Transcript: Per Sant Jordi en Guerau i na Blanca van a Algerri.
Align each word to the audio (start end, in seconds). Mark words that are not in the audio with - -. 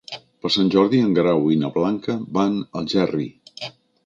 Per 0.45 0.49
Sant 0.53 0.71
Jordi 0.75 1.01
en 1.07 1.11
Guerau 1.19 1.45
i 1.57 1.57
na 1.65 1.71
Blanca 1.77 2.17
van 2.39 2.59
a 2.65 2.69
Algerri. 2.83 3.31